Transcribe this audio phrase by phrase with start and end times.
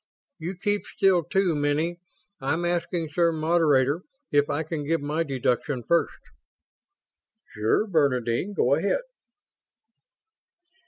[0.39, 1.99] "You keep still, too, Miney.
[2.39, 6.17] I'm asking, Sir Moderator, if I can give my deduction first?"
[7.53, 9.01] "Sure, Bernadine; go ahead."